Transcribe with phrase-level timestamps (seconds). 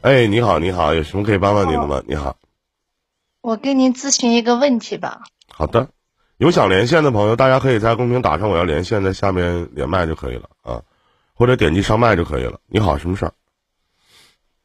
[0.00, 2.02] 哎，你好，你好，有什么可以帮到您的吗？
[2.06, 2.36] 你好，
[3.40, 5.22] 我跟您咨询一个问题吧。
[5.52, 5.88] 好的，
[6.36, 10.82] 有想连线的朋友，大家可以在公屏打上“我要连线”，在下面连麦就可以了啊，
[11.34, 12.60] 或者点击上麦就可以了。
[12.66, 13.32] 你好，什么事儿？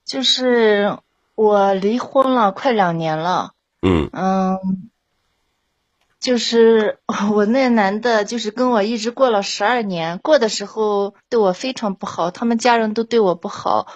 [0.05, 0.97] 就是
[1.35, 3.53] 我离婚了，快两年了。
[3.81, 4.89] 嗯嗯，
[6.19, 6.99] 就是
[7.33, 13.87] 我那男的，就是跟我一直过了十二年，过的时候对我非常不好，他们家人都对我不好。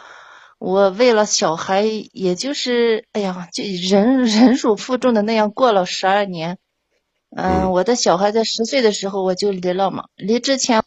[0.60, 6.58] 我为了小孩，也就是哎呀，就忍 忍辱负重的那样过了十二年。
[7.30, 10.06] 嗯，我的小孩在十岁的时候我就离了嘛。
[10.16, 10.84] 离之前，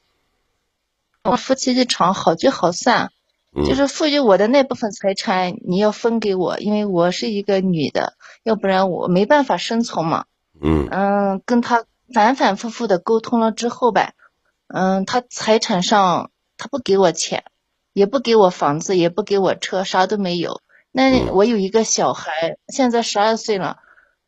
[1.23, 3.11] 我夫妻一场好聚好散，
[3.55, 10.25] 就是赋予我的那部分财产你要分给我，因为我是一个女的，要不然我没办法生存嘛。
[10.61, 14.15] 嗯嗯，跟他反反复复的沟通了之后呗，
[14.67, 17.45] 嗯，他财产上他不给我钱。
[17.93, 20.61] 也不给我房子，也不给我车，啥都没有。
[20.93, 23.79] 那我有一个小孩，现在十二岁了。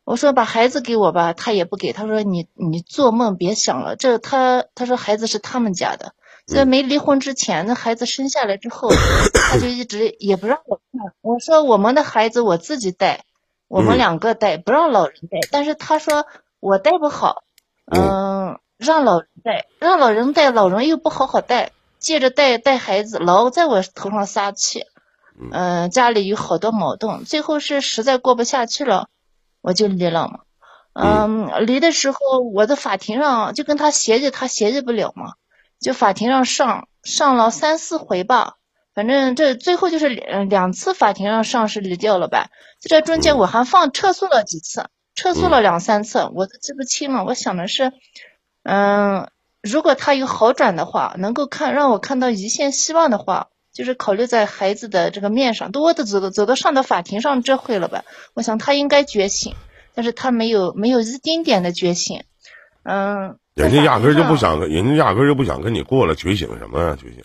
[0.05, 1.93] 我说把孩子给我吧，他也不给。
[1.93, 3.95] 他说你你做梦别想了。
[3.95, 6.13] 这他他说孩子是他们家的，
[6.45, 8.89] 在没离婚之前，那孩子生下来之后，
[9.49, 11.13] 他就一直也不让我看。
[11.21, 13.23] 我说我们的孩子我自己带，
[13.69, 15.39] 我们两个带，不让老人带。
[15.51, 16.25] 但是他说
[16.59, 17.43] 我带不好，
[17.85, 21.71] 嗯，让老人带，让老人带，老人又不好好带。
[22.03, 24.83] 借着带带孩子，老在我头上撒气，
[25.51, 29.07] 嗯，家里有好多矛盾，最后是实在过不下去了，
[29.61, 30.41] 我就离了嘛。
[30.93, 32.17] 嗯，离的时候
[32.53, 35.35] 我在法庭上就跟他协议，他协议不了嘛，
[35.79, 38.57] 就法庭上上上了三四回吧，
[38.93, 42.49] 反正这最后就是两两次法庭上上是离掉了吧。
[42.79, 47.23] 在这中间我还放撤诉了几次，撤诉了两三次，我都记不清了。
[47.23, 47.93] 我想的是，
[48.63, 49.29] 嗯。
[49.63, 58.03] 如果他有好转的话，能够看让我看到一线希望的话，就是考虑在孩子的这个面上，都都走到走到上到法庭上这会了吧？
[58.33, 59.55] 我想他应该觉醒，
[59.95, 62.23] 但是他没有没有一丁点的觉醒，
[62.83, 63.37] 嗯。
[63.55, 66.97] 人家压根就不想，人家压根就不想跟你过了，觉醒什么呀？
[66.99, 67.23] 觉醒，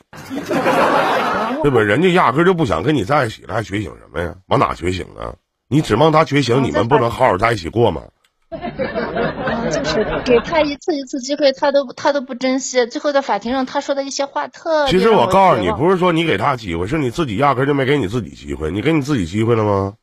[1.62, 1.81] 对吧？
[1.81, 4.35] 人家压根就不想跟你在一起了，还觉醒什么呀？
[4.47, 5.35] 往哪觉醒啊？
[5.69, 8.03] 你指望他觉醒，你们不能好好在一起过吗？
[9.71, 12.87] 就是给他一次一次机会，他都他都不珍惜。
[12.87, 18.71] 最后在法庭上他说的一些话特其实我告诉你，不是说你给他机会，是你自己压根就没给你自己机会。
[18.71, 19.95] 你给你自己机会了吗？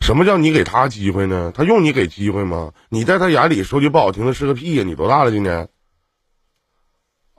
[0.00, 1.52] 什么叫你给他机会呢？
[1.54, 2.72] 他用你给机会吗？
[2.88, 4.84] 你在他眼里说句不好听的是个屁呀！
[4.84, 5.68] 你多大了今年？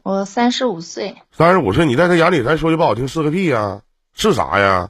[0.03, 1.15] 我三十五岁。
[1.31, 3.81] 三十五岁，你在他眼里咱说句不好听是个屁呀？
[4.13, 4.89] 是啥呀？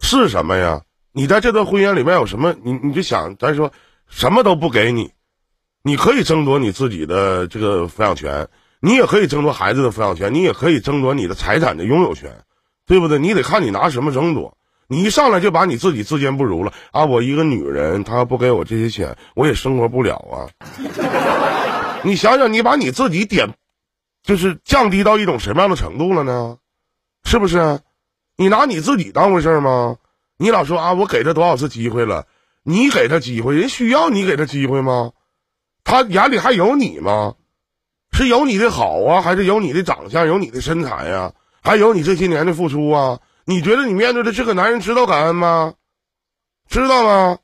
[0.00, 0.82] 是什么呀？
[1.12, 2.54] 你在这段婚姻里面有什么？
[2.62, 3.72] 你你就想咱说。
[4.12, 5.12] 什么都不给你，
[5.82, 8.48] 你可以争夺你自己的这个抚养权，
[8.80, 12.44] 你也可以争夺孩子的抚养权，你也可以争夺你的财产的拥有权，
[12.86, 13.18] 对不对？
[13.18, 14.56] 你得看你拿什么争夺。
[14.92, 17.04] 你一上来就把你自己自贱不如了啊！
[17.04, 20.50] 我一个女人，她不给我这些钱，我也生活不了啊。
[22.02, 23.54] 你想想，你把你自己点，
[24.24, 26.58] 就是降低到一种什么样的程度了呢？
[27.24, 27.78] 是不是？
[28.36, 29.96] 你拿你自己当回事吗？
[30.36, 32.26] 你老说啊，我给他多少次机会了？
[32.64, 35.12] 你给他机会，人需要你给他机会吗？
[35.90, 37.34] 他眼里还有你吗？
[38.12, 41.32] 是有你的好啊，还是有你的长相，有你的身材呀？
[41.62, 43.18] 还有你这些年的付出啊？
[43.44, 45.74] 你觉得你面对的这个男人知道感恩吗？
[46.68, 47.38] 知道吗？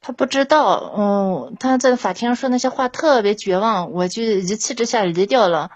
[0.00, 5.72] 他不知道，嗯，他在法庭上说那些话特别绝望，我就一气之下离掉了，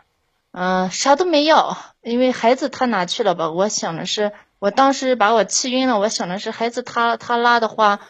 [0.53, 3.51] 嗯，啥都没要，因为孩子他拿去了吧？
[3.51, 4.31] 我想的是。
[4.61, 8.01] 我当时把我气晕了，我想的是孩子他他拉的话，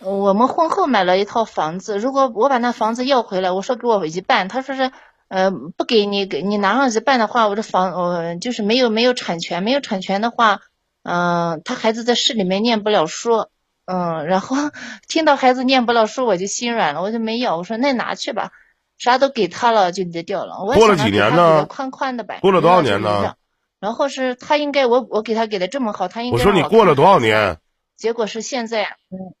[0.00, 4.92] 我们婚后买了一套房子，如果我把那房子要回来，我说给我一半，他说是
[5.28, 10.60] 呃不给你给你拿上一半的话，我这房呃就是没有没有产权，没有产权的话，
[11.02, 13.48] 嗯，他孩子在市里面念不了书，
[13.86, 14.56] 嗯，然后
[15.08, 18.52] 听到孩子念不了书，我就心软了，我就没要，我说那拿去吧，
[18.98, 20.54] 啥都给他了就离掉了。
[20.74, 21.66] 过了几年呢？
[21.66, 22.38] 宽宽的呗。
[22.40, 23.34] 过了多少年呢？
[23.80, 27.58] 然后是他应该我我给他给的这么好，他应该我说你过了多少年？
[27.96, 29.34] 结果是现在，嗯，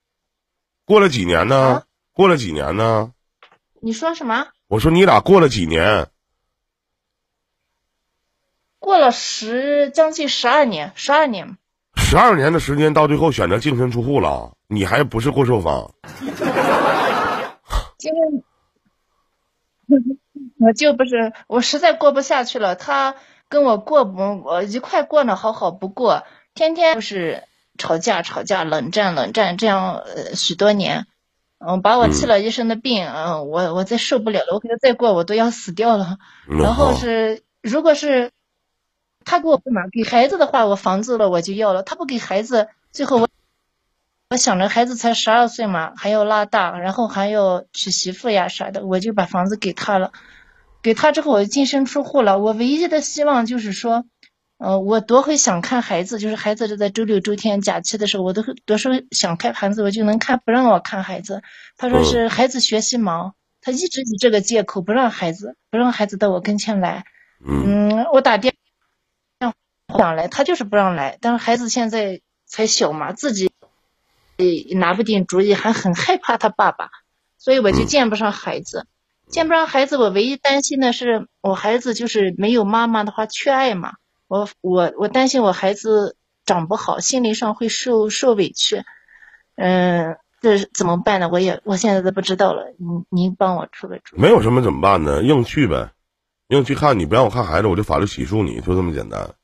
[0.88, 1.82] 过了几年呢？
[2.14, 3.12] 过了几年呢？
[3.82, 4.46] 你说什么？
[4.68, 6.08] 我说你俩过了几年？
[8.78, 11.58] 过了十将近十二年，十二年。
[11.94, 15.92] 十二年的时间到最后选择净身出户了，你还不是过寿方？
[18.00, 18.42] 因为，
[20.58, 23.14] 我就不是，我实在过不下去了，他。
[23.50, 26.24] 跟我过不，我一块过呢，好好不过，
[26.54, 27.44] 天天就是
[27.78, 31.06] 吵架吵架，冷战冷战，这样呃许多年，
[31.58, 36.18] 嗯，把我气了一身的病，嗯，我我再受不了了，我给他再过，我都要死掉了。
[36.46, 38.32] 然后是，如果是
[39.24, 43.28] 他给我不拿，给孩子的话，我房子了我就要了，他不给孩子，最后我
[44.30, 50.12] 我想着孩子才十二岁嘛，还要拉大，然后还要娶媳妇呀啥的，我就把房子给他了。
[50.80, 52.38] 给他之后，我净身出户了。
[52.38, 54.04] 我唯一的希望就是说，
[54.58, 61.42] 呃，我多会想看孩子，就是孩子是在周六周天假期的时候，我都多少想看盘子，我就能看，不让我看孩子。
[61.76, 67.04] 他说是孩子学习忙，他一直以这个借口不让孩子，不让孩子到我跟前来。
[67.46, 68.52] 嗯，我打电
[69.38, 69.54] 话
[69.96, 71.18] 想来，他就是不让来。
[71.20, 73.52] 但是孩子现在才小嘛，自己
[74.74, 76.90] 拿不定主意，还很害怕他爸爸，
[77.38, 78.88] 所以我就见不上孩子。
[79.28, 83.92] 见不上孩子，我唯一担心的是，我孩子就是没有妈妈的话缺爱嘛。
[84.28, 88.84] 我我我担心我孩子长不好，心理上会受受委屈。
[89.56, 91.28] 嗯，这怎么办呢？
[91.28, 92.72] 我也我现在都不知道了。
[92.78, 95.22] 您您帮我出个主意没有什么怎么办呢？
[95.22, 95.92] 硬去呗，
[96.48, 99.34] 硬去看你不让我看孩子，我就法律起诉你，就这么简单。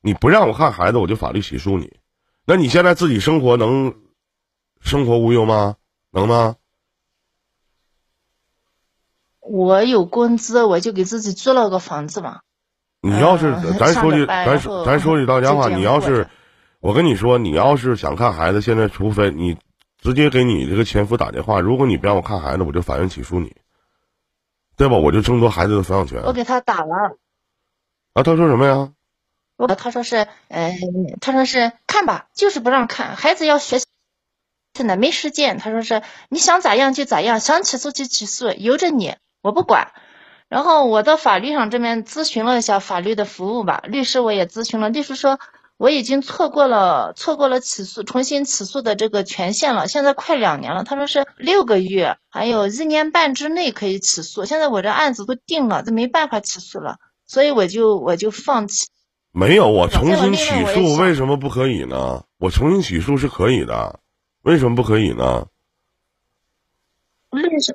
[0.00, 2.00] 你不让我看孩子，我就法律起诉你。
[2.44, 3.94] 那你现在自己生活能
[4.80, 5.76] 生活无忧吗？
[6.10, 6.56] 能吗？
[9.38, 12.40] 我有工资，我就给自己租了个房子嘛。
[13.02, 16.28] 你要是咱说句咱说咱说句到家话，你要是
[16.78, 19.58] 我跟你说，你要是想看孩子，现在除非你
[20.00, 23.56] 直接给你这个前夫打电话，如果你不让我看孩子，我就法院起诉你，
[24.76, 24.96] 对吧？
[24.96, 26.22] 我就争夺孩子的抚养权。
[26.22, 27.16] 我给他打了。
[28.14, 28.92] 啊，他说什么呀？
[29.56, 30.76] 我他说是，呃，
[31.20, 33.86] 他说是看吧，就是不让看，孩子要学习，
[34.74, 35.58] 现在没时间。
[35.58, 39.16] 他说是你想咋样就咋样，想起诉就起诉，由着你。
[39.40, 39.92] 我不管，
[40.52, 45.40] 然后我到法律上这边咨询了一下法律的服务吧，律师我也咨询了，律师说
[45.78, 58.88] 我已经错过了错过了起诉重新起诉的这个权限了，现在快两年了，他说是六个月，还有一年半之内可以起诉，现在我这案子都定了，这没办法起诉了，所以我就我就放弃。
[59.30, 62.24] 没有，我重新起诉为什么不可以呢？
[62.36, 64.00] 我重新起诉是可以的，
[64.42, 65.46] 为什么不可以呢？
[67.30, 67.74] 律师。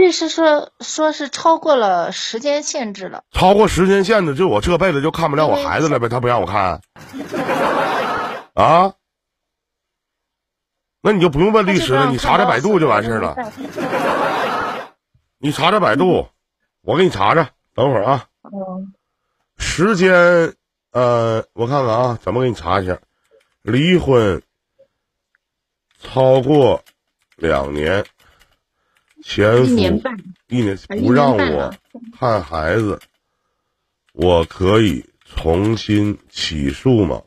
[0.00, 3.22] 律师说，说是超过了时间限制了。
[3.30, 6.08] 超过时间限制，就我这辈子就看不了我孩子了呗？
[6.08, 6.80] 他不让我看，
[8.54, 8.94] 啊？
[11.02, 13.36] 那你就不用问律师了， 你查查百度就完事了。
[15.38, 16.26] 你查查百度，
[16.82, 17.50] 我给你查查。
[17.74, 18.26] 等会儿啊。
[19.58, 20.54] 时间，
[20.92, 22.98] 呃，我看看啊，怎么给你查一下？
[23.62, 24.42] 离婚
[26.02, 26.82] 超过
[27.36, 28.04] 两年。
[29.22, 29.70] 前夫
[30.48, 31.72] 一年不让我
[32.18, 32.98] 看孩子，
[34.12, 37.22] 我可以重新起诉吗？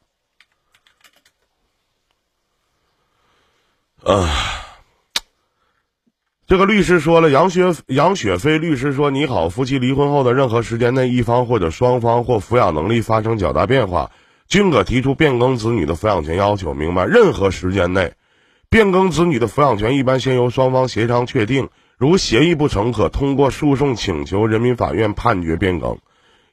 [4.03, 4.29] 啊，
[6.45, 14.11] 这个律师说了，杨雪杨雪飞律师说：“你好，夫妻离婚后的任何时间内，一方或者双方或抚养能力发生较大变化，
[14.47, 16.73] 均可提出变更子女的抚养权要求。
[16.73, 17.05] 明白？
[17.05, 18.13] 任何时间内，
[18.67, 21.69] 变更子女的抚养权一般先由双方协商确定。”
[22.03, 25.97] 如协议不成，可通过诉讼请求人民法院判决变更。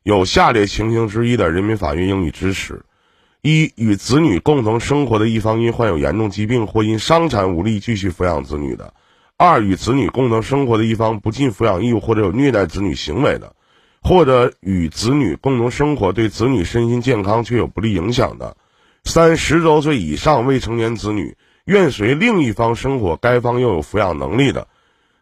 [0.04, 2.82] 有下列情形之一的，人民法院应予支持：
[3.42, 8.92] 一、与子女共同生活的一方因患有严重疾病或因伤残无力继续抚养子女的；
[9.36, 13.48] 二、与子女共同生活的一方不尽抚养义务或者有虐待子女行为的；
[14.02, 18.54] 或者与子女共同生活对子女身心健康却有不利影响的；
[19.02, 24.68] 三、十周岁以上未成年子女愿随另一方生活，该方又有抚养能力的。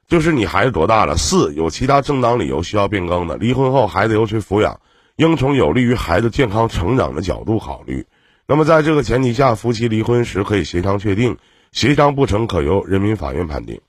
[0.08, 1.18] 就是你孩子多大了？
[1.18, 4.80] 四有其他正当理由需要变更的，离婚后孩子由谁抚养，
[5.16, 8.06] 应从有利于孩子健康成长的角度考虑。
[8.46, 11.36] 那么在这个前提下，夫妻离婚时可以协商确定，
[11.72, 13.82] 协商不成可由人民法院判定。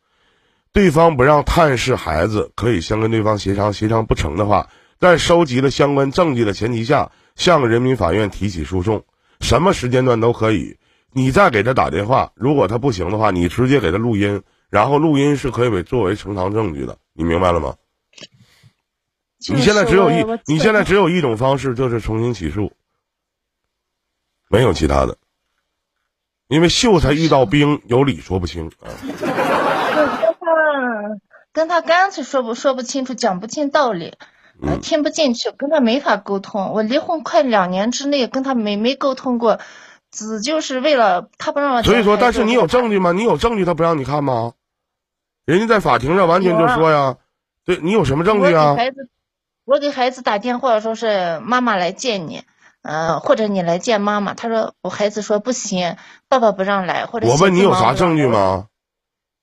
[0.73, 4.67] 对方不让探视孩子，可以先跟对方协商，协商不成的话，
[4.99, 9.05] 在收集了相关证据的前提下，向人民法院提起诉讼，
[9.39, 10.75] 什么时间段都可以。
[11.13, 14.43] 你再给他打电话，如果他不行的话，你直接给他录音。
[14.69, 17.75] 然后录音是可以为作为呈堂证据的，你明白了吗？
[19.49, 22.73] 你现在只有一，你现在只有一种方式，就是重新起诉，
[24.49, 25.17] 没有其他的，
[26.49, 28.91] 因为秀才遇到兵，有理说不清啊。
[31.53, 34.17] 跟他干脆说不说不清楚，讲不清道理，
[34.81, 36.73] 听不进去，跟他没法沟通。
[36.73, 39.59] 我离婚快两年之内，跟他没没沟通过，
[40.11, 41.81] 只就是为了他不让我。
[41.81, 43.13] 所以说，但是你有证据吗？
[43.13, 44.53] 你有证据，他不让你看吗？
[45.49, 47.17] 人家在法庭上完全就说呀，
[47.65, 48.69] 对你有什么证据啊？
[48.69, 49.09] 我给孩子，
[49.65, 52.43] 我给孩子打电话说是妈妈来见你，
[52.83, 54.35] 嗯，或者你来见妈妈。
[54.35, 58.67] 他说我孩子说不行，爸爸不让来，或者我问你有啥证据吗？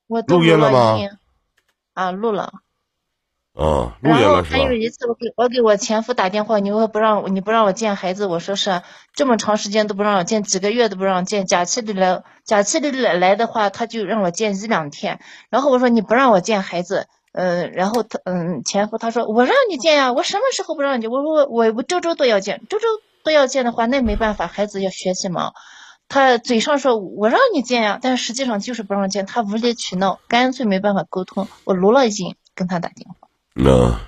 [0.07, 0.97] 我录音了吗？
[1.95, 2.53] 啊，录了。
[3.57, 4.73] 啊，录然后音了是吧还有？
[4.73, 8.83] 一次，我给我给我前夫打电话，你又不让我你不让我见孩子，我说是
[9.15, 15.21] 这么长时间都不让我见，几个月都不让我见，假期里来假期里来来的话，他就让我见一两天。
[15.49, 21.07] 然后我说你不让我见孩子，呃，然后他嗯前夫他说我让你见呀，我什么时候不让你？
[21.07, 22.85] 我说我我我周周都要见，周周
[23.25, 25.53] 都要见的话，那没办法，孩子要学习嘛。
[26.09, 31.49] 他嘴上说我让你见呀，但实际上就是不让见，他无理取闹，干脆没办法沟通。
[31.65, 33.26] 我录了音跟他打电话。
[33.59, 33.99] 那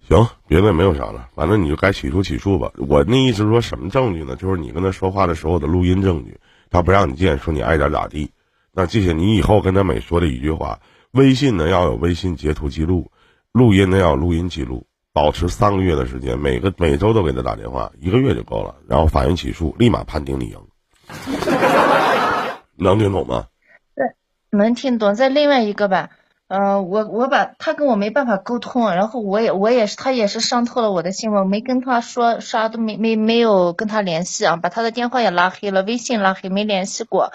[0.00, 2.72] 行，别的也没有啥了，反正你就该起诉起诉吧。
[2.76, 4.34] 我那意思说什么证据呢？
[4.34, 6.40] 就是你跟他说话的时候的录音证据，
[6.70, 8.32] 他不让你见，说你爱咋咋地。
[8.72, 10.80] 那这些你以后跟他每说的一句话，
[11.12, 13.12] 微信呢要有微信截图记录，
[13.52, 18.74] 录音呢要有录音记录，保持三个月的时间，每个每周都给他打电话，一个月就够了。
[18.88, 20.58] 然后法院起诉，立马判定你赢。
[22.74, 23.46] 能听懂吗？
[23.94, 24.04] 对
[24.50, 25.14] 能听懂。
[25.14, 26.10] 再另外一个吧，
[26.54, 37.30] 嗯、我我把他跟我没办法沟通，然后我也我也是他也是伤透了我的心，我没跟他说啥都没没没有跟他联系啊，把他的电话也拉黑了，微信拉黑没联系过。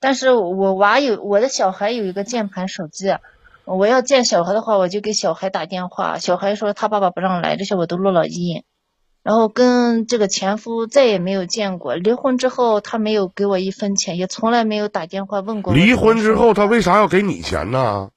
[0.00, 3.14] 但是我娃有我的小孩有一个键盘手机，
[3.66, 8.64] 我要见小孩的话，我就给小孩打电话，小孩说他爸爸不让来，这些我都录了音。
[9.22, 11.94] 然后跟这个前夫再也没有见过。
[11.94, 15.72] 离婚之后，他没有给我一分钱，也从来没有打电话问过。
[15.72, 18.10] 离婚之后，他为啥要给你钱呢？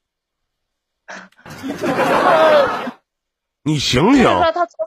[3.64, 4.26] 你醒醒！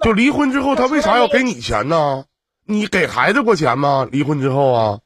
[0.02, 2.24] 就离婚之后，他为啥要给你钱呢？
[2.64, 4.08] 你给孩子过钱吗？
[4.10, 4.98] 离婚之后啊，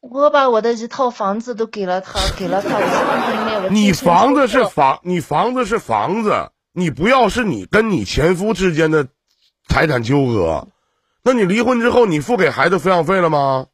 [0.00, 3.68] 我把我的一套房子都给了他，给了他。
[3.68, 9.08] 你房子是房，房，你房子是房子，你不要是你跟你前夫之间的
[9.68, 10.68] 财产纠葛。
[11.22, 13.66] 那你离婚之后，你付给孩子抚养费了吗？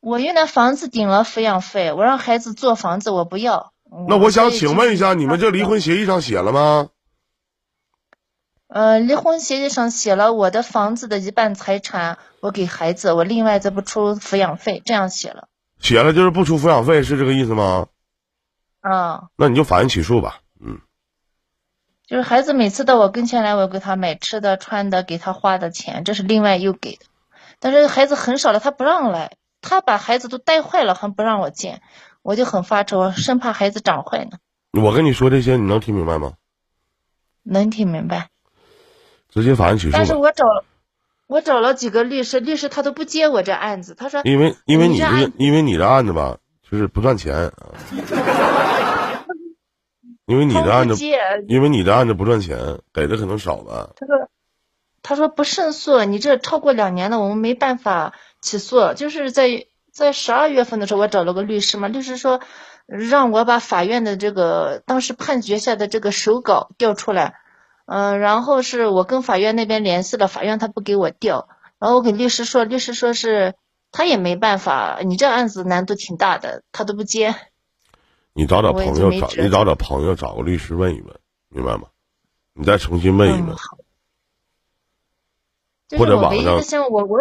[0.00, 3.71] 我用那房子顶了抚养费，我让孩子做房子，我不要。
[4.08, 6.88] 那我想请问一下，你们这离婚协议上写了吗？
[8.68, 15.48] 呃，离婚协议上写了我的房子的一半财产我给孩子，我另外再不出抚养费，这样写了。
[15.78, 17.88] 写了就是不出抚养费，是这个意思吗？
[18.80, 20.40] 啊、那你就法院起诉吧。
[20.58, 20.80] 嗯，
[22.06, 27.04] 就是孩子每次到我跟前来，我给他买吃的、穿的，给他花的钱，这是另外又给的。
[27.60, 31.82] 但是孩子很少了，他不让来，他把孩子都带坏了，还不让我见，
[32.22, 34.38] 我就很发愁，生怕孩子长坏呢。
[34.80, 36.34] 我跟你说这些，你能听明白吗？
[37.42, 38.30] 能听明白？
[39.28, 40.14] 直接法院起诉但是。
[40.14, 40.64] 我找了，
[41.26, 46.38] 我找了几个律师，律师他都不接我这案子，他说因为因为你这因为你的案子吧，
[46.70, 47.52] 就是不赚钱啊。
[50.26, 53.90] 因为你的案子，不接，因为你的案子不赚钱，给的可能少吧。
[53.96, 54.28] 他说
[55.02, 58.94] 他说不胜诉，你这超过两年了，我们没办法起诉。
[58.94, 62.40] 就是在在十二月份的时候，我找了个律师嘛，律师说
[62.86, 67.34] 让我把法院的这个当时判决下的这个手稿调出来，
[67.84, 71.46] 嗯、然后是我跟法院那边联系了，法院他不给我调，
[71.78, 73.54] 然后我给律师说，律师说是
[73.90, 77.34] 他也没办法，你这案子难度挺大的，他都不接。
[78.32, 81.14] 你找找朋友找，你找找朋友，找个律师问一问，
[81.50, 81.88] 明白吗？
[82.54, 83.56] 你再重新问一问嗯，。
[83.56, 83.76] 好。
[85.88, 87.18] 就或者网上我我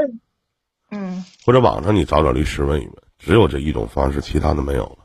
[0.91, 1.25] 嗯。
[1.45, 4.97] 或者网上你找找律师问一问，只有这一种方式，其他的没有了。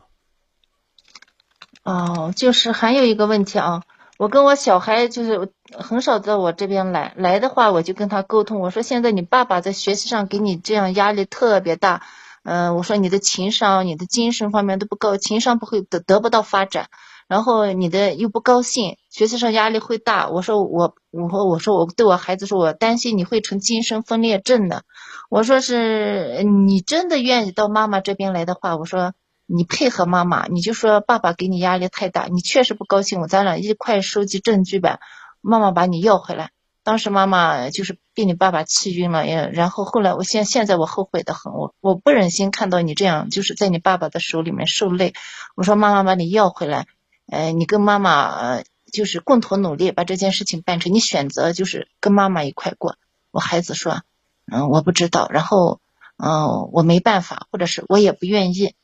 [1.84, 3.82] 哦，就是还有一个问题啊，
[4.18, 12.02] 我跟我小孩就是很少到我这边来，来的话我就跟他沟通，我说现在你爸爸在学习上给你这样压力特别大，
[12.42, 16.88] 嗯、我说你的情商、你的精神方面都不够，情商不会得得不到发展，
[17.28, 24.84] 然后你的又不高兴，学习上压力会大，我说我我说我说我对我孩子说，我担心你会成精神分裂症的，
[25.30, 29.14] 我说是你真的愿意到妈妈这边来的话，我说。
[29.48, 34.98] 你配合妈妈，你就说爸爸给你压力太大，你确实不高兴，我咱俩一块收集证据呗，
[35.40, 36.50] 妈妈把你要回来。
[36.82, 45.14] 当时妈妈就是被你爸爸气晕了，也然后后来我现现在我后悔的很，我我不忍心看到你这样，就是在你爸爸的手里面受累。
[45.54, 46.88] 我说妈妈把你要回来，
[47.30, 52.96] 呃，你跟妈妈呃就是共同努力把这件事情办成，你选择就是跟妈妈一块过。
[53.30, 54.02] 我孩子说，
[54.50, 55.80] 嗯，我不知道，然后
[56.16, 58.74] 嗯，我没办法，或者是我也不愿意。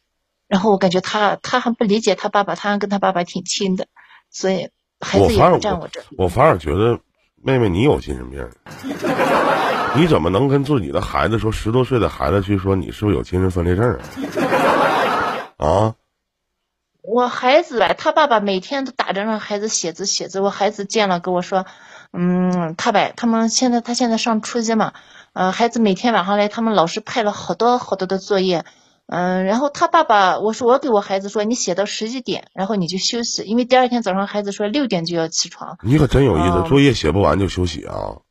[0.49, 3.87] 然后我感觉他他还不理解他爸爸，他还跟他爸爸挺亲的，
[4.31, 4.69] 所以
[5.01, 6.07] 孩子也不站我这里。
[6.19, 7.01] 我反而觉得，
[7.43, 8.47] 妹妹你有精神病，
[9.97, 13.99] 你怎么能跟自己的孩子说十多岁的孩子去说你是不是有精神分裂症
[15.57, 15.67] 啊？
[15.69, 15.95] 啊，
[17.03, 20.41] 我孩子吧，他爸爸每天都打着让孩子写字写字。
[20.41, 21.67] 我孩子见了跟我说，
[22.13, 24.93] 嗯，他吧，他们现在他现在上初一嘛，
[25.33, 28.65] 呃，孩子每天晚上来，他们老师派了好多好多的作业，
[29.07, 35.79] 嗯，然后他爸爸，我说我给我孩子说，你写到十一点，然后你就休息，因为第二天早上孩子说六点就要起床。
[35.83, 38.23] 你可真有意思，哦作业写不完就休息啊？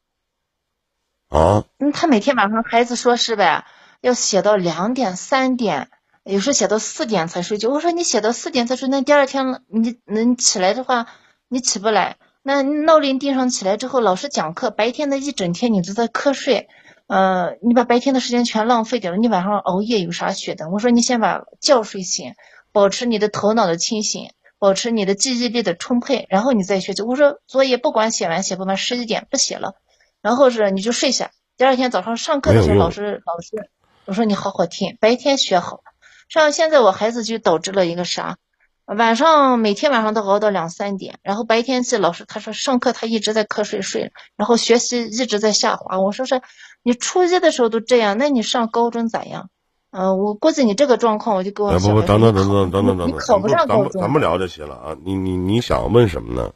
[1.27, 3.65] 啊，嗯，他每天晚上孩子说是呗，
[3.99, 5.89] 要写到两点、三点，
[6.23, 7.69] 有时候写到四点才睡觉。
[7.69, 11.07] 我说你写到四点才睡，那第二天你能起来的话，
[11.49, 12.17] 你起不来。
[12.43, 16.69] 那闹铃定上起来之后，老师讲课，白天的一整天你都在瞌睡，
[17.07, 20.69] 呃，你把白天的时间全浪费掉了，你晚上熬夜有啥学的？
[20.69, 22.33] 我说你先把觉睡醒，
[22.71, 27.03] 保持你的头脑的清醒，保持你的记忆力的充沛，然后你再学习。
[27.03, 29.75] 我说作业不管写完写不完，十一点不写了。
[30.21, 33.69] 然后是你就睡下，第二天早上上课的时候，老师老师
[34.05, 35.81] 我说你好好听，白天学好。
[36.31, 38.37] 像现在我孩子就导致了一个啥，
[38.85, 45.99] 晚上每天晚上都熬到两三点，然后白天是老师他说上课他一直在瞌睡睡，然后学习一直在下滑。
[45.99, 46.41] 我说是
[46.83, 49.49] 你初一的时候都这样，那你上高中咋样？
[49.91, 54.01] 嗯、我估计你这个状况，我就跟我哎不不，等等等等等等等你等，考不上咱高中。
[54.01, 54.95] 们咱们聊这些了啊！
[55.03, 56.53] 你你你想问什么呢？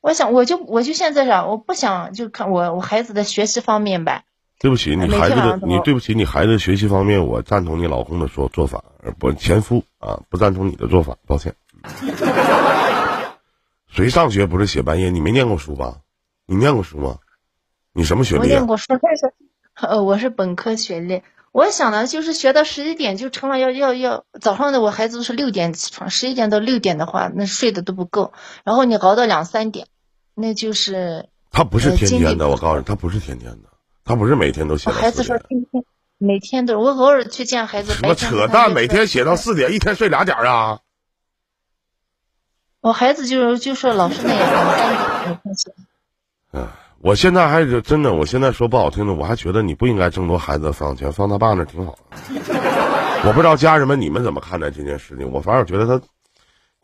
[0.00, 4.24] 我想我就我就现在啥，我不想就看我我孩子的学习方面呗。
[4.58, 11.54] 对不起，你孩子的你对不起，你孩子学习方面，我赞同你老公的说做法，而不前夫啊，不赞同你的做法，抱歉。
[13.88, 15.10] 谁上学不是写半夜？
[15.10, 15.98] 你没念过书吧？
[16.46, 17.18] 你念过书吗？
[17.92, 18.66] 你什么学历啊我念？
[18.66, 19.32] 过书，但是
[19.74, 21.22] 呃，我是本科学历。
[21.52, 28.34] 我想的就是学到十一点就成了要要要早上的我孩子都是六点起床，十一点到六点的话，那睡的都不够，
[28.64, 29.86] 然后你熬到两三点，
[30.34, 33.70] 那就是他不是天天的，我告诉你，他不是天天的，
[34.06, 35.22] 他不是每天都写孩子。
[35.24, 35.84] 说天天
[36.16, 38.72] 每天都，我偶尔去见孩子，什么扯淡？
[38.72, 40.78] 每天写到四点，一天睡俩点儿啊？
[42.80, 45.72] 我孩子就就说老师那样两三点每天写。
[47.00, 52.16] 我现在还是真的，我现在说不好听的，我还觉得你不应该争夺孩子的抚养权，放他爸那儿挺好的。
[53.28, 56.00] 我不知道家人们你们怎么看待这件事情，我反而觉得他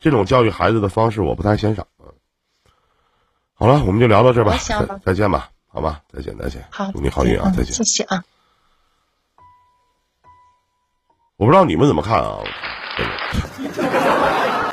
[0.00, 1.86] 这种教育孩子的方式我不太欣赏。
[2.00, 2.06] 嗯
[3.54, 4.56] 好了，我们就聊到这吧
[5.04, 7.82] 再见吧，好吧，再见再见，好，祝你好运啊，嗯再见谢。
[7.82, 8.22] 谢啊。
[11.36, 12.38] 我不知道你们怎么看啊？